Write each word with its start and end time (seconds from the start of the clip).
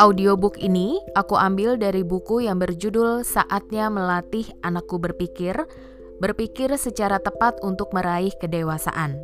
Audiobook 0.00 0.56
ini 0.56 0.96
aku 1.12 1.36
ambil 1.36 1.76
dari 1.76 2.00
buku 2.00 2.48
yang 2.48 2.56
berjudul 2.56 3.20
Saatnya 3.20 3.92
Melatih 3.92 4.48
Anakku 4.64 4.96
Berpikir, 4.96 5.52
berpikir 6.24 6.72
secara 6.80 7.20
tepat 7.20 7.60
untuk 7.60 7.92
meraih 7.92 8.32
kedewasaan. 8.40 9.20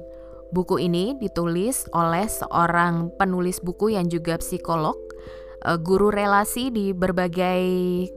Buku 0.53 0.77
ini 0.77 1.17
ditulis 1.17 1.89
oleh 1.97 2.29
seorang 2.29 3.09
penulis 3.17 3.57
buku 3.65 3.97
yang 3.97 4.13
juga 4.13 4.37
psikolog, 4.37 5.01
eh, 5.65 5.81
guru 5.81 6.13
relasi 6.13 6.69
di 6.69 6.93
berbagai 6.93 7.65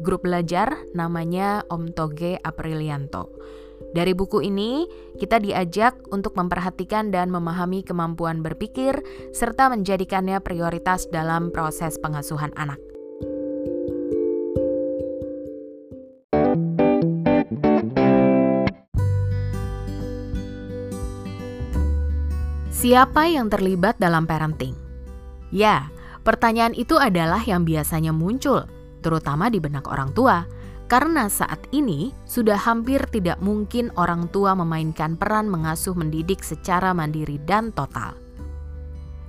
grup 0.03 0.27
belajar 0.27 0.83
namanya 0.91 1.63
Om 1.71 1.95
Toge 1.95 2.43
Aprilianto. 2.43 3.31
Dari 3.89 4.13
buku 4.13 4.45
ini, 4.45 4.85
kita 5.17 5.41
diajak 5.41 5.97
untuk 6.13 6.37
memperhatikan 6.37 7.09
dan 7.09 7.33
memahami 7.33 7.81
kemampuan 7.81 8.45
berpikir 8.45 9.01
serta 9.33 9.65
menjadikannya 9.73 10.37
prioritas 10.45 11.09
dalam 11.09 11.49
proses 11.49 11.97
pengasuhan 11.97 12.53
anak. 12.53 12.77
Siapa 22.69 23.27
yang 23.27 23.49
terlibat 23.49 23.97
dalam 23.97 24.29
parenting? 24.29 24.77
Ya, 25.49 25.89
pertanyaan 26.21 26.77
itu 26.77 26.95
adalah 26.95 27.41
yang 27.41 27.65
biasanya 27.65 28.13
muncul, 28.13 28.69
terutama 29.01 29.49
di 29.49 29.57
benak 29.57 29.89
orang 29.89 30.13
tua 30.13 30.45
karena 30.89 31.29
saat 31.29 31.61
ini 31.69 32.09
sudah 32.25 32.57
hampir 32.57 33.05
tidak 33.13 33.37
mungkin 33.45 33.93
orang 33.93 34.25
tua 34.33 34.57
memainkan 34.57 35.13
peran 35.13 35.45
mengasuh 35.45 35.93
mendidik 35.93 36.41
secara 36.41 36.97
mandiri 36.97 37.37
dan 37.45 37.69
total. 37.69 38.17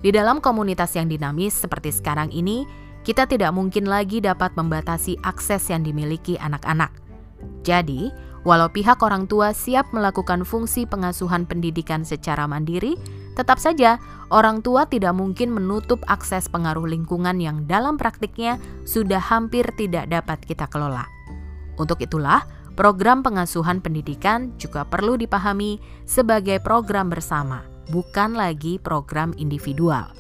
Di 0.01 0.09
dalam 0.09 0.41
komunitas 0.41 0.97
yang 0.97 1.13
dinamis 1.13 1.53
seperti 1.53 1.93
sekarang 1.93 2.33
ini, 2.33 2.65
kita 3.05 3.29
tidak 3.29 3.53
mungkin 3.53 3.85
lagi 3.85 4.25
dapat 4.25 4.57
membatasi 4.57 5.21
akses 5.21 5.69
yang 5.69 5.85
dimiliki 5.85 6.41
anak-anak. 6.41 6.89
Jadi, 7.61 8.09
walau 8.49 8.73
pihak 8.73 8.97
orang 9.05 9.29
tua 9.29 9.53
siap 9.53 9.93
melakukan 9.93 10.49
fungsi 10.49 10.89
pengasuhan 10.89 11.45
pendidikan 11.45 12.09
secara 12.09 12.49
mandiri, 12.49 12.97
tetap 13.37 13.61
saja 13.61 14.01
orang 14.33 14.65
tua 14.65 14.89
tidak 14.89 15.13
mungkin 15.13 15.53
menutup 15.53 16.01
akses 16.09 16.49
pengaruh 16.49 16.89
lingkungan 16.89 17.37
yang 17.37 17.69
dalam 17.69 18.01
praktiknya 18.01 18.57
sudah 18.89 19.21
hampir 19.21 19.69
tidak 19.77 20.09
dapat 20.09 20.41
kita 20.41 20.65
kelola. 20.65 21.20
Untuk 21.81 21.97
itulah, 22.05 22.45
program 22.77 23.25
pengasuhan 23.25 23.81
pendidikan 23.81 24.53
juga 24.61 24.85
perlu 24.85 25.17
dipahami 25.17 25.81
sebagai 26.05 26.61
program 26.61 27.09
bersama, 27.09 27.65
bukan 27.89 28.37
lagi 28.37 28.77
program 28.77 29.33
individual. 29.41 30.13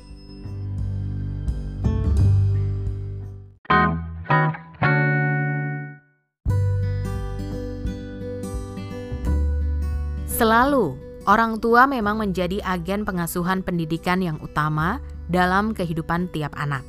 Selalu, 10.41 10.97
orang 11.29 11.61
tua 11.61 11.85
memang 11.85 12.17
menjadi 12.17 12.65
agen 12.65 13.05
pengasuhan 13.05 13.61
pendidikan 13.61 14.25
yang 14.25 14.41
utama 14.41 14.97
dalam 15.29 15.77
kehidupan 15.77 16.33
tiap 16.33 16.57
anak. 16.57 16.81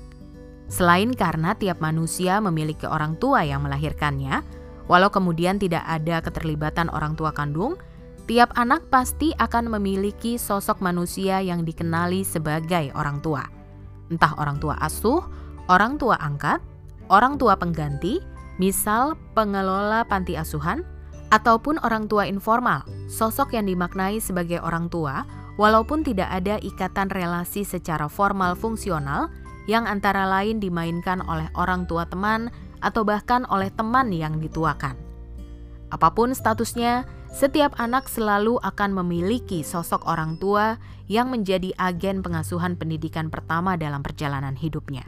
Selain 0.72 1.12
karena 1.12 1.52
tiap 1.60 1.84
manusia 1.84 2.40
memiliki 2.40 2.88
orang 2.88 3.20
tua 3.20 3.44
yang 3.44 3.68
melahirkannya, 3.68 4.61
Walau 4.90 5.10
kemudian 5.14 5.62
tidak 5.62 5.86
ada 5.86 6.24
keterlibatan 6.24 6.90
orang 6.90 7.14
tua 7.14 7.34
kandung, 7.34 7.78
tiap 8.26 8.54
anak 8.56 8.88
pasti 8.88 9.34
akan 9.38 9.70
memiliki 9.78 10.40
sosok 10.40 10.80
manusia 10.80 11.44
yang 11.44 11.66
dikenali 11.68 12.24
sebagai 12.24 12.94
orang 12.96 13.20
tua. 13.20 13.46
Entah 14.10 14.34
orang 14.40 14.58
tua 14.58 14.76
asuh, 14.80 15.24
orang 15.68 16.00
tua 16.00 16.18
angkat, 16.20 16.60
orang 17.12 17.36
tua 17.36 17.56
pengganti, 17.56 18.20
misal 18.58 19.16
pengelola 19.38 20.04
panti 20.06 20.36
asuhan, 20.36 20.84
ataupun 21.32 21.80
orang 21.88 22.12
tua 22.12 22.28
informal, 22.28 22.84
sosok 23.08 23.56
yang 23.56 23.66
dimaknai 23.66 24.20
sebagai 24.20 24.60
orang 24.60 24.92
tua 24.92 25.24
walaupun 25.56 26.04
tidak 26.04 26.28
ada 26.32 26.60
ikatan 26.60 27.08
relasi 27.12 27.64
secara 27.64 28.08
formal 28.12 28.56
fungsional 28.56 29.32
yang 29.70 29.88
antara 29.88 30.28
lain 30.28 30.60
dimainkan 30.60 31.24
oleh 31.24 31.48
orang 31.56 31.88
tua 31.88 32.08
teman 32.08 32.52
atau 32.82 33.06
bahkan 33.06 33.46
oleh 33.48 33.70
teman 33.70 34.10
yang 34.10 34.42
dituakan. 34.42 34.98
Apa 35.94 36.12
pun 36.12 36.34
statusnya, 36.34 37.06
setiap 37.32 37.78
anak 37.80 38.12
selalu 38.12 38.60
akan 38.60 38.92
memiliki 38.92 39.64
sosok 39.64 40.04
orang 40.04 40.36
tua 40.36 40.76
yang 41.08 41.32
menjadi 41.32 41.72
agen 41.80 42.20
pengasuhan 42.20 42.76
pendidikan 42.76 43.32
pertama 43.32 43.80
dalam 43.80 44.04
perjalanan 44.04 44.56
hidupnya. 44.58 45.08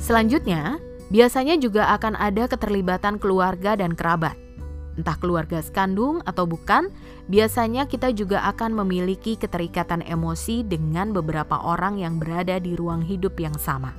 Selanjutnya, 0.00 0.82
biasanya 1.14 1.54
juga 1.54 1.94
akan 1.94 2.18
ada 2.18 2.50
keterlibatan 2.50 3.22
keluarga 3.22 3.78
dan 3.78 3.94
kerabat 3.94 4.49
entah 4.98 5.14
keluarga 5.18 5.62
sekandung 5.62 6.24
atau 6.26 6.48
bukan, 6.48 6.90
biasanya 7.30 7.86
kita 7.86 8.10
juga 8.10 8.42
akan 8.50 8.74
memiliki 8.82 9.38
keterikatan 9.38 10.02
emosi 10.02 10.66
dengan 10.66 11.14
beberapa 11.14 11.60
orang 11.62 12.02
yang 12.02 12.18
berada 12.18 12.58
di 12.58 12.74
ruang 12.74 13.04
hidup 13.04 13.38
yang 13.38 13.54
sama. 13.54 13.94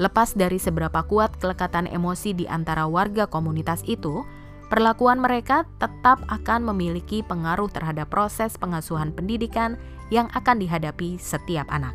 Lepas 0.00 0.34
dari 0.34 0.58
seberapa 0.58 1.06
kuat 1.06 1.38
kelekatan 1.38 1.86
emosi 1.86 2.34
di 2.34 2.50
antara 2.50 2.88
warga 2.90 3.30
komunitas 3.30 3.86
itu, 3.86 4.26
perlakuan 4.66 5.22
mereka 5.22 5.62
tetap 5.78 6.18
akan 6.26 6.66
memiliki 6.74 7.22
pengaruh 7.22 7.70
terhadap 7.70 8.10
proses 8.10 8.58
pengasuhan 8.58 9.14
pendidikan 9.14 9.78
yang 10.10 10.26
akan 10.34 10.58
dihadapi 10.58 11.14
setiap 11.22 11.70
anak. 11.70 11.94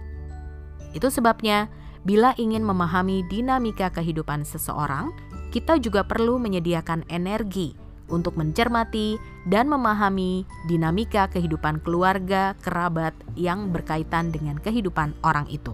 Itu 0.96 1.12
sebabnya, 1.12 1.68
bila 2.08 2.32
ingin 2.40 2.64
memahami 2.64 3.28
dinamika 3.28 3.92
kehidupan 3.92 4.48
seseorang, 4.48 5.12
kita 5.50 5.82
juga 5.82 6.06
perlu 6.06 6.38
menyediakan 6.38 7.06
energi 7.10 7.74
untuk 8.10 8.38
mencermati 8.38 9.22
dan 9.46 9.70
memahami 9.70 10.44
dinamika 10.66 11.30
kehidupan 11.30 11.82
keluarga, 11.86 12.58
kerabat 12.60 13.14
yang 13.38 13.70
berkaitan 13.70 14.34
dengan 14.34 14.58
kehidupan 14.58 15.14
orang 15.22 15.46
itu. 15.50 15.72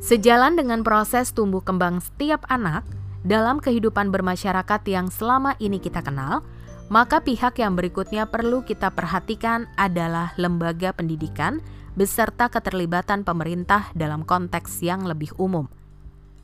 Sejalan 0.00 0.56
dengan 0.56 0.80
proses 0.80 1.32
tumbuh 1.36 1.60
kembang 1.60 2.00
setiap 2.00 2.44
anak 2.48 2.88
dalam 3.20 3.60
kehidupan 3.60 4.08
bermasyarakat 4.08 4.80
yang 4.88 5.12
selama 5.12 5.52
ini 5.60 5.76
kita 5.76 6.00
kenal, 6.00 6.40
maka 6.88 7.20
pihak 7.20 7.60
yang 7.60 7.76
berikutnya 7.76 8.24
perlu 8.24 8.64
kita 8.64 8.90
perhatikan 8.96 9.68
adalah 9.76 10.32
lembaga 10.40 10.96
pendidikan 10.96 11.60
beserta 11.94 12.48
keterlibatan 12.48 13.28
pemerintah 13.28 13.92
dalam 13.92 14.24
konteks 14.24 14.80
yang 14.80 15.04
lebih 15.04 15.36
umum. 15.36 15.68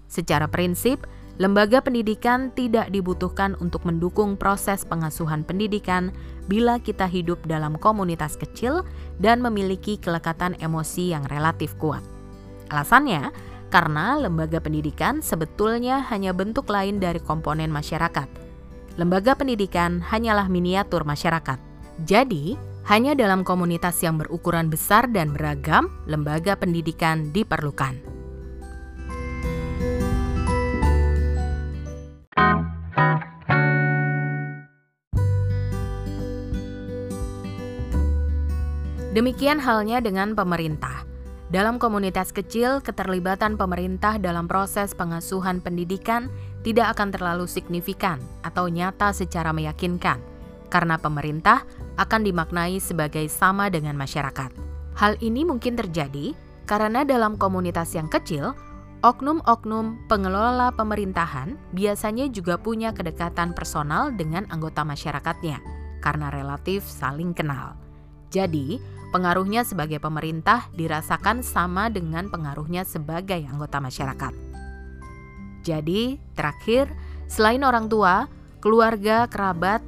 Secara 0.07 0.47
prinsip, 0.47 1.05
Lembaga 1.37 1.85
pendidikan 1.85 2.49
tidak 2.57 2.89
dibutuhkan 2.89 3.61
untuk 3.61 3.85
mendukung 3.85 4.41
proses 4.41 4.89
pengasuhan 4.89 5.45
pendidikan 5.45 6.09
bila 6.49 6.81
kita 6.81 7.05
hidup 7.05 7.37
dalam 7.45 7.77
komunitas 7.77 8.41
kecil 8.41 8.89
dan 9.21 9.45
memiliki 9.45 10.01
kelekatan 10.01 10.57
emosi 10.65 11.13
yang 11.13 11.29
relatif 11.29 11.77
kuat. 11.77 12.01
Alasannya, 12.73 13.37
karena 13.69 14.17
lembaga 14.17 14.65
pendidikan 14.65 15.21
sebetulnya 15.21 16.01
hanya 16.09 16.33
bentuk 16.33 16.73
lain 16.73 17.05
dari 17.05 17.21
komponen 17.21 17.69
masyarakat. 17.69 18.29
Lembaga 18.97 19.37
pendidikan 19.37 20.01
hanyalah 20.01 20.49
miniatur 20.49 21.05
masyarakat. 21.05 21.61
Jadi, 22.09 22.57
hanya 22.89 23.13
dalam 23.13 23.45
komunitas 23.45 24.01
yang 24.01 24.17
berukuran 24.17 24.73
besar 24.73 25.05
dan 25.13 25.37
beragam, 25.37 25.93
lembaga 26.09 26.57
pendidikan 26.57 27.29
diperlukan. 27.29 28.16
Demikian 39.17 39.57
halnya 39.57 40.05
dengan 40.05 40.37
pemerintah. 40.37 41.09
Dalam 41.49 41.81
komunitas 41.81 42.37
kecil, 42.37 42.85
keterlibatan 42.85 43.57
pemerintah 43.57 44.21
dalam 44.21 44.45
proses 44.45 44.93
pengasuhan 44.93 45.65
pendidikan 45.65 46.29
tidak 46.61 46.93
akan 46.93 47.17
terlalu 47.17 47.49
signifikan 47.49 48.21
atau 48.45 48.69
nyata 48.69 49.17
secara 49.17 49.57
meyakinkan, 49.57 50.21
karena 50.69 51.01
pemerintah 51.01 51.65
akan 51.97 52.29
dimaknai 52.29 52.77
sebagai 52.77 53.25
sama 53.33 53.73
dengan 53.73 53.97
masyarakat. 53.97 54.53
Hal 55.01 55.17
ini 55.25 55.49
mungkin 55.49 55.81
terjadi 55.81 56.37
karena 56.69 57.01
dalam 57.01 57.41
komunitas 57.41 57.97
yang 57.97 58.13
kecil, 58.13 58.53
oknum-oknum 59.01 60.13
pengelola 60.13 60.77
pemerintahan 60.77 61.57
biasanya 61.73 62.29
juga 62.29 62.61
punya 62.61 62.93
kedekatan 62.93 63.57
personal 63.57 64.13
dengan 64.13 64.45
anggota 64.53 64.85
masyarakatnya 64.85 65.65
karena 66.05 66.29
relatif 66.29 66.85
saling 66.85 67.33
kenal. 67.33 67.81
Jadi, 68.29 68.77
pengaruhnya 69.17 69.65
sebagai 69.65 69.97
pemerintah 69.97 70.69
dirasakan 70.77 71.41
sama 71.41 71.89
dengan 71.89 72.29
pengaruhnya 72.29 72.85
sebagai 72.85 73.41
anggota 73.49 73.81
masyarakat. 73.81 74.37
Jadi, 75.65 76.21
terakhir, 76.37 76.93
selain 77.25 77.65
orang 77.65 77.89
tua, 77.89 78.29
keluarga, 78.61 79.25
kerabat, 79.25 79.81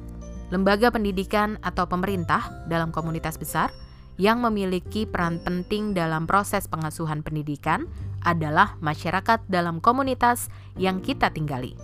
lembaga 0.49 0.89
pendidikan, 0.89 1.61
atau 1.61 1.85
pemerintah 1.85 2.65
dalam 2.65 2.89
komunitas 2.89 3.37
besar 3.37 3.69
yang 4.17 4.41
memiliki 4.41 5.05
peran 5.05 5.37
penting 5.45 5.93
dalam 5.93 6.25
proses 6.25 6.65
pengasuhan 6.65 7.21
pendidikan 7.21 7.85
adalah 8.25 8.81
masyarakat 8.81 9.45
dalam 9.45 9.77
komunitas 9.77 10.49
yang 10.75 10.99
kita 11.05 11.29
tinggali. 11.29 11.77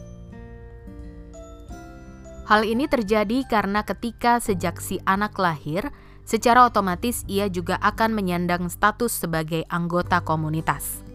Hal 2.49 2.65
ini 2.65 2.89
terjadi 2.89 3.45
karena 3.47 3.85
ketika 3.85 4.41
sejak 4.41 4.81
si 4.81 4.99
anak 5.07 5.37
lahir, 5.39 5.93
secara 6.25 6.65
otomatis 6.65 7.23
ia 7.29 7.47
juga 7.47 7.77
akan 7.79 8.11
menyandang 8.11 8.67
status 8.67 9.13
sebagai 9.13 9.63
anggota 9.69 10.19
komunitas. 10.25 11.05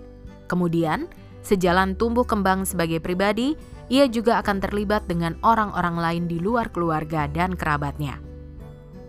Kemudian, 0.46 1.10
sejalan 1.42 1.98
tumbuh 1.98 2.24
kembang 2.24 2.62
sebagai 2.64 3.02
pribadi, 3.02 3.58
ia 3.90 4.06
juga 4.06 4.38
akan 4.38 4.62
terlibat 4.62 5.04
dengan 5.10 5.34
orang-orang 5.42 5.98
lain 5.98 6.24
di 6.30 6.38
luar 6.38 6.70
keluarga 6.70 7.26
dan 7.26 7.58
kerabatnya. 7.58 8.22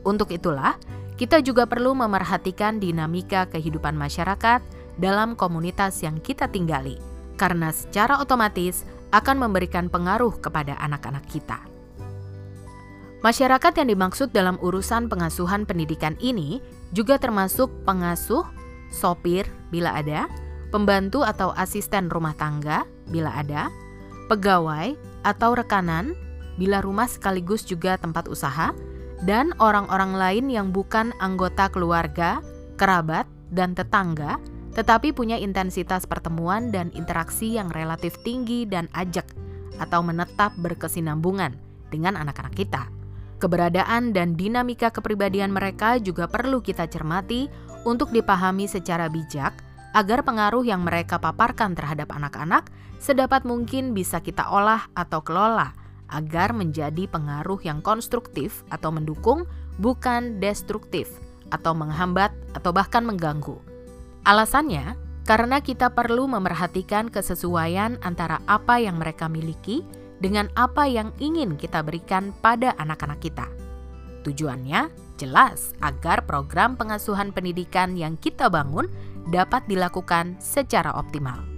Untuk 0.02 0.34
itulah, 0.34 0.76
kita 1.22 1.38
juga 1.46 1.70
perlu 1.70 1.94
memerhatikan 1.94 2.82
dinamika 2.82 3.46
kehidupan 3.46 3.94
masyarakat 3.94 4.66
dalam 4.98 5.38
komunitas 5.38 6.02
yang 6.02 6.18
kita 6.18 6.50
tinggali, 6.50 6.98
karena 7.38 7.70
secara 7.70 8.18
otomatis 8.18 8.82
akan 9.14 9.38
memberikan 9.38 9.86
pengaruh 9.86 10.34
kepada 10.42 10.74
anak-anak 10.82 11.22
kita. 11.30 11.71
Masyarakat 13.22 13.78
yang 13.78 13.94
dimaksud 13.94 14.34
dalam 14.34 14.58
urusan 14.66 15.06
pengasuhan 15.06 15.70
pendidikan 15.70 16.18
ini 16.18 16.58
juga 16.90 17.22
termasuk 17.22 17.70
pengasuh, 17.86 18.42
sopir 18.90 19.46
bila 19.70 19.94
ada, 19.94 20.26
pembantu 20.74 21.22
atau 21.22 21.54
asisten 21.54 22.10
rumah 22.10 22.34
tangga 22.34 22.82
bila 23.14 23.30
ada, 23.38 23.70
pegawai 24.26 24.98
atau 25.22 25.54
rekanan 25.54 26.18
bila 26.58 26.82
rumah 26.82 27.06
sekaligus 27.06 27.62
juga 27.62 27.94
tempat 28.02 28.26
usaha, 28.26 28.74
dan 29.22 29.54
orang-orang 29.62 30.18
lain 30.18 30.46
yang 30.50 30.74
bukan 30.74 31.14
anggota 31.22 31.70
keluarga, 31.70 32.42
kerabat, 32.82 33.30
dan 33.54 33.78
tetangga, 33.78 34.42
tetapi 34.74 35.14
punya 35.14 35.38
intensitas 35.38 36.10
pertemuan 36.10 36.74
dan 36.74 36.90
interaksi 36.98 37.54
yang 37.54 37.70
relatif 37.70 38.18
tinggi 38.26 38.66
dan 38.66 38.90
ajak 38.98 39.30
atau 39.78 40.02
menetap 40.02 40.58
berkesinambungan 40.58 41.54
dengan 41.94 42.18
anak-anak 42.18 42.58
kita. 42.58 43.01
Keberadaan 43.42 44.14
dan 44.14 44.38
dinamika 44.38 44.94
kepribadian 44.94 45.50
mereka 45.50 45.98
juga 45.98 46.30
perlu 46.30 46.62
kita 46.62 46.86
cermati 46.86 47.50
untuk 47.90 48.14
dipahami 48.14 48.70
secara 48.70 49.10
bijak 49.10 49.58
agar 49.98 50.22
pengaruh 50.22 50.62
yang 50.62 50.86
mereka 50.86 51.18
paparkan 51.18 51.74
terhadap 51.74 52.14
anak-anak 52.14 52.70
sedapat 53.02 53.42
mungkin 53.42 53.98
bisa 53.98 54.22
kita 54.22 54.46
olah 54.46 54.86
atau 54.94 55.26
kelola 55.26 55.74
agar 56.14 56.54
menjadi 56.54 57.10
pengaruh 57.10 57.58
yang 57.66 57.82
konstruktif 57.82 58.62
atau 58.70 58.94
mendukung, 58.94 59.50
bukan 59.82 60.38
destruktif 60.38 61.10
atau 61.50 61.74
menghambat 61.74 62.30
atau 62.54 62.70
bahkan 62.70 63.02
mengganggu. 63.02 63.58
Alasannya, 64.22 64.94
karena 65.26 65.64
kita 65.64 65.90
perlu 65.98 66.30
memerhatikan 66.30 67.10
kesesuaian 67.10 67.98
antara 68.06 68.38
apa 68.46 68.78
yang 68.78 69.02
mereka 69.02 69.26
miliki 69.26 69.82
dengan 70.22 70.48
apa 70.54 70.86
yang 70.86 71.10
ingin 71.18 71.58
kita 71.58 71.82
berikan 71.82 72.32
pada 72.40 72.78
anak-anak 72.78 73.20
kita. 73.20 73.50
Tujuannya 74.22 74.94
jelas 75.18 75.74
agar 75.82 76.24
program 76.30 76.78
pengasuhan 76.78 77.34
pendidikan 77.34 77.98
yang 77.98 78.16
kita 78.22 78.48
bangun 78.48 78.86
dapat 79.34 79.66
dilakukan 79.66 80.38
secara 80.38 80.94
optimal. 80.94 81.51